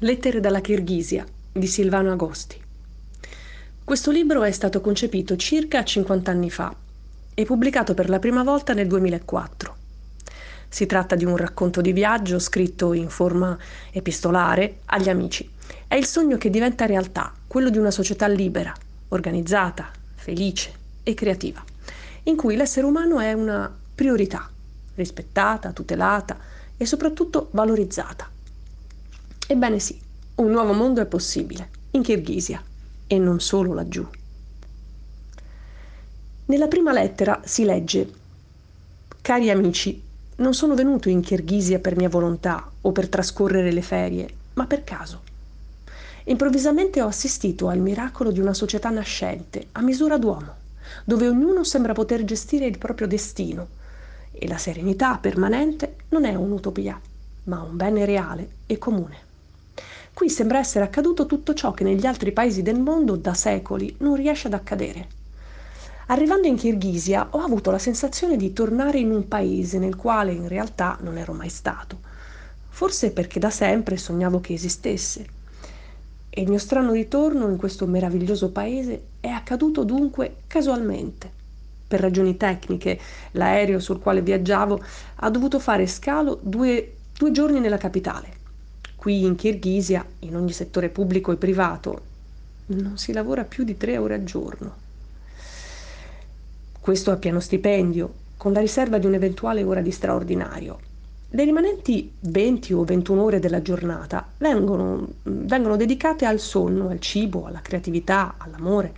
[0.00, 2.60] Lettere dalla Kirghisia di Silvano Agosti.
[3.82, 6.76] Questo libro è stato concepito circa 50 anni fa
[7.32, 9.76] e pubblicato per la prima volta nel 2004.
[10.68, 13.56] Si tratta di un racconto di viaggio scritto in forma
[13.90, 15.48] epistolare agli amici.
[15.88, 18.74] È il sogno che diventa realtà, quello di una società libera,
[19.08, 20.72] organizzata, felice
[21.04, 21.64] e creativa,
[22.24, 24.46] in cui l'essere umano è una priorità,
[24.94, 26.36] rispettata, tutelata
[26.76, 28.34] e soprattutto valorizzata.
[29.48, 30.00] Ebbene sì,
[30.36, 32.60] un nuovo mondo è possibile, in Kirghisia,
[33.06, 34.04] e non solo laggiù.
[36.46, 38.12] Nella prima lettera si legge
[39.22, 40.02] Cari amici,
[40.36, 44.82] non sono venuto in Kirghisia per mia volontà o per trascorrere le ferie, ma per
[44.82, 45.22] caso.
[46.24, 50.56] Improvvisamente ho assistito al miracolo di una società nascente, a misura d'uomo,
[51.04, 53.68] dove ognuno sembra poter gestire il proprio destino
[54.32, 57.00] e la serenità permanente non è un'utopia,
[57.44, 59.25] ma un bene reale e comune.
[60.16, 64.16] Qui sembra essere accaduto tutto ciò che negli altri paesi del mondo da secoli non
[64.16, 65.08] riesce ad accadere.
[66.06, 70.48] Arrivando in Kirghisia ho avuto la sensazione di tornare in un paese nel quale in
[70.48, 71.98] realtà non ero mai stato,
[72.70, 75.26] forse perché da sempre sognavo che esistesse.
[76.30, 81.30] E il mio strano ritorno in questo meraviglioso paese è accaduto dunque casualmente.
[81.86, 82.98] Per ragioni tecniche,
[83.32, 84.82] l'aereo sul quale viaggiavo
[85.16, 88.35] ha dovuto fare scalo due, due giorni nella capitale
[89.06, 92.00] Qui in Kirghisia, in ogni settore pubblico e privato,
[92.66, 94.74] non si lavora più di tre ore al giorno.
[96.80, 100.80] Questo a pieno stipendio, con la riserva di un'eventuale ora di straordinario.
[101.30, 107.46] Le rimanenti 20 o 21 ore della giornata vengono, vengono dedicate al sonno, al cibo,
[107.46, 108.92] alla creatività, all'amore,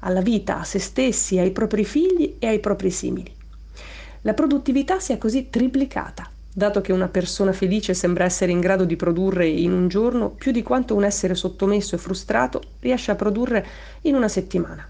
[0.00, 3.32] alla vita, a se stessi, ai propri figli e ai propri simili.
[4.22, 8.84] La produttività si è così triplicata dato che una persona felice sembra essere in grado
[8.84, 13.14] di produrre in un giorno più di quanto un essere sottomesso e frustrato riesce a
[13.14, 13.66] produrre
[14.02, 14.86] in una settimana.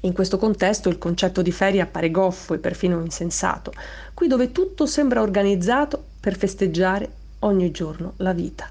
[0.00, 3.72] In questo contesto il concetto di ferie appare goffo e perfino insensato,
[4.12, 7.10] qui dove tutto sembra organizzato per festeggiare
[7.40, 8.70] ogni giorno la vita.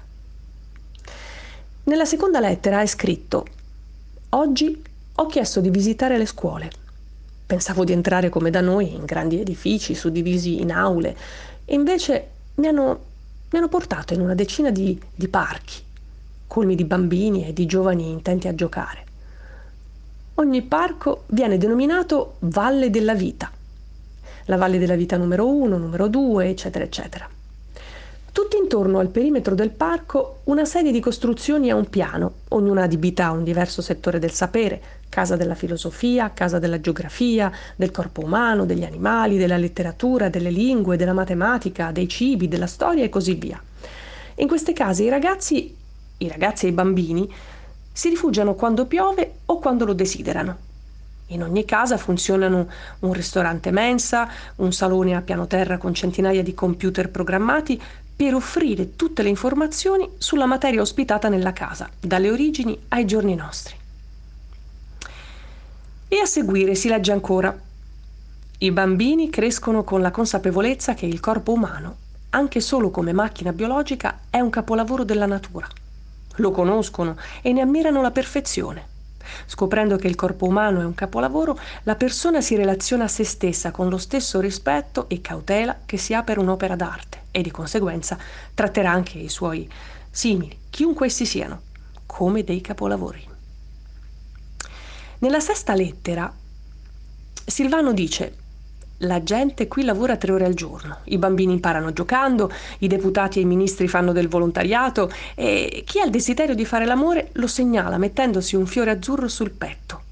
[1.84, 3.44] Nella seconda lettera è scritto
[4.30, 4.82] Oggi
[5.16, 6.70] ho chiesto di visitare le scuole.
[7.46, 11.16] Pensavo di entrare come da noi in grandi edifici suddivisi in aule
[11.66, 13.04] invece mi hanno,
[13.50, 15.82] mi hanno portato in una decina di, di parchi,
[16.46, 19.02] colmi di bambini e di giovani intenti a giocare.
[20.36, 23.50] Ogni parco viene denominato Valle della Vita.
[24.46, 27.28] La Valle della Vita numero 1, numero 2, eccetera, eccetera.
[28.34, 33.26] Tutti intorno al perimetro del parco una serie di costruzioni a un piano, ognuna adibita
[33.26, 38.64] a un diverso settore del sapere, casa della filosofia, casa della geografia, del corpo umano,
[38.66, 43.62] degli animali, della letteratura, delle lingue, della matematica, dei cibi, della storia e così via.
[44.38, 45.72] In queste case i ragazzi,
[46.18, 47.32] i ragazzi e i bambini,
[47.92, 50.73] si rifugiano quando piove o quando lo desiderano.
[51.28, 52.68] In ogni casa funzionano
[53.00, 57.80] un ristorante mensa, un salone a piano terra con centinaia di computer programmati
[58.16, 63.74] per offrire tutte le informazioni sulla materia ospitata nella casa, dalle origini ai giorni nostri.
[66.06, 67.58] E a seguire si legge ancora.
[68.58, 71.96] I bambini crescono con la consapevolezza che il corpo umano,
[72.30, 75.66] anche solo come macchina biologica, è un capolavoro della natura.
[76.36, 78.92] Lo conoscono e ne ammirano la perfezione.
[79.46, 83.70] Scoprendo che il corpo umano è un capolavoro, la persona si relaziona a se stessa
[83.70, 88.18] con lo stesso rispetto e cautela che si ha per un'opera d'arte e di conseguenza
[88.54, 89.68] tratterà anche i suoi
[90.10, 91.62] simili, chiunque essi siano,
[92.06, 93.28] come dei capolavori.
[95.18, 96.32] Nella sesta lettera
[97.46, 98.36] Silvano dice
[99.04, 103.42] la gente qui lavora tre ore al giorno, i bambini imparano giocando, i deputati e
[103.42, 107.98] i ministri fanno del volontariato e chi ha il desiderio di fare l'amore lo segnala
[107.98, 110.02] mettendosi un fiore azzurro sul petto.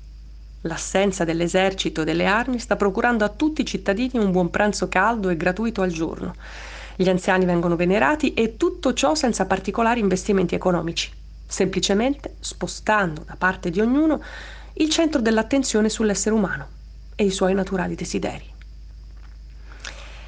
[0.62, 5.28] L'assenza dell'esercito e delle armi sta procurando a tutti i cittadini un buon pranzo caldo
[5.28, 6.34] e gratuito al giorno.
[6.94, 11.10] Gli anziani vengono venerati e tutto ciò senza particolari investimenti economici,
[11.46, 14.22] semplicemente spostando da parte di ognuno
[14.74, 16.68] il centro dell'attenzione sull'essere umano
[17.16, 18.51] e i suoi naturali desideri.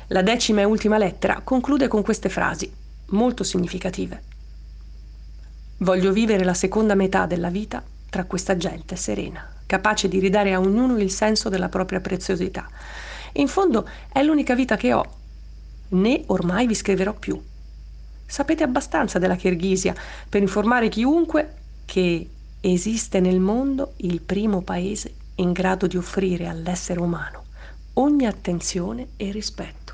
[0.09, 2.71] La decima e ultima lettera conclude con queste frasi,
[3.07, 4.23] molto significative.
[5.79, 10.61] Voglio vivere la seconda metà della vita tra questa gente serena, capace di ridare a
[10.61, 12.69] ognuno il senso della propria preziosità.
[13.33, 15.05] In fondo è l'unica vita che ho,
[15.89, 17.43] né ormai vi scriverò più.
[18.27, 19.95] Sapete abbastanza della Kirghisia
[20.29, 21.55] per informare chiunque
[21.87, 22.29] che
[22.61, 27.45] esiste nel mondo il primo paese in grado di offrire all'essere umano
[27.95, 29.94] ogni attenzione e rispetto.